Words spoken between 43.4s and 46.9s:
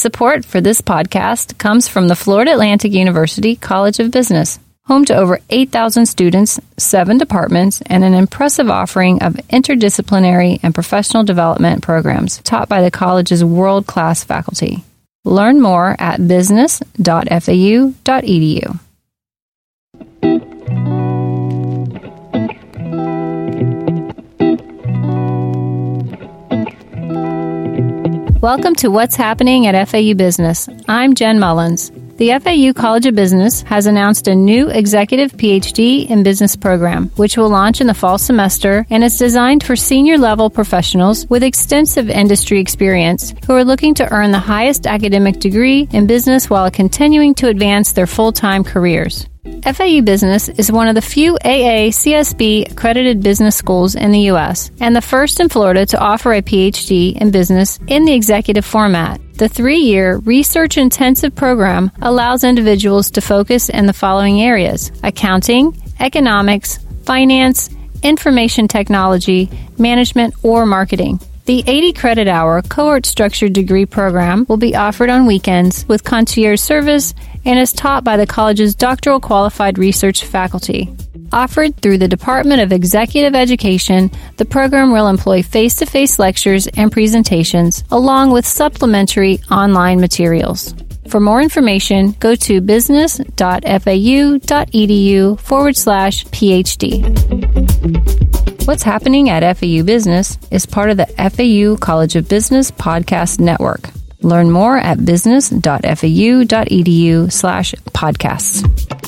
who are looking to earn the highest academic degree in business while